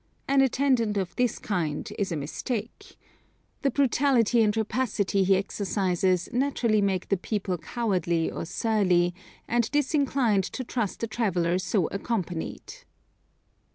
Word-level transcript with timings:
An 0.27 0.41
attendant 0.41 0.97
of 0.97 1.15
this 1.15 1.37
kind 1.37 1.87
is 1.99 2.11
a 2.11 2.15
mistake. 2.15 2.97
The 3.61 3.69
brutality 3.69 4.41
and 4.41 4.57
rapacity 4.57 5.23
he 5.23 5.35
exercises 5.35 6.27
naturally 6.33 6.81
make 6.81 7.09
the 7.09 7.17
people 7.17 7.59
cowardly 7.59 8.31
or 8.31 8.45
surly, 8.45 9.13
and 9.47 9.69
disinclined 9.69 10.45
to 10.45 10.63
trust 10.63 11.03
a 11.03 11.07
traveller 11.07 11.59
so 11.59 11.85
accompanied. 11.89 12.77